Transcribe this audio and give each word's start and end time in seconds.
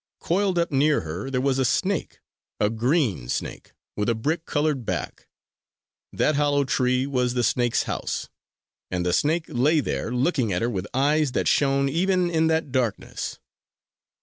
Coiled 0.19 0.57
up 0.57 0.71
near 0.71 1.01
her 1.01 1.29
there 1.29 1.39
was 1.39 1.59
a 1.59 1.63
snake, 1.63 2.21
a 2.59 2.71
green 2.71 3.29
snake 3.29 3.73
with 3.95 4.09
a 4.09 4.15
brick 4.15 4.45
colored 4.47 4.83
back. 4.83 5.27
That 6.11 6.33
hollow 6.33 6.63
tree 6.63 7.05
was 7.05 7.35
the 7.35 7.43
snake's 7.43 7.83
house; 7.83 8.27
and 8.89 9.05
the 9.05 9.13
snake 9.13 9.45
lay 9.47 9.79
there 9.79 10.11
looking 10.11 10.51
at 10.51 10.63
her 10.63 10.71
with 10.71 10.87
eyes 10.91 11.33
that 11.33 11.47
shone 11.47 11.87
even 11.87 12.31
in 12.31 12.47
that 12.47 12.71
darkness. 12.71 13.37